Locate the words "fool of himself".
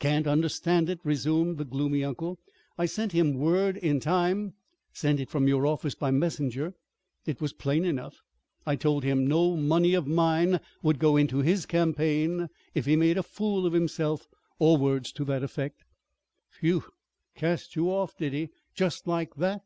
13.22-14.26